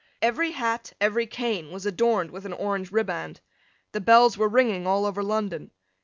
Every 0.19 0.49
hat, 0.53 0.93
every 0.99 1.27
cane, 1.27 1.69
was 1.69 1.85
adorned 1.85 2.31
with 2.31 2.43
an 2.47 2.53
orange 2.53 2.91
riband. 2.91 3.39
The 3.91 4.01
bells 4.01 4.35
were 4.35 4.49
ringing 4.49 4.87
all 4.87 5.05
over 5.05 5.21
London. 5.21 5.69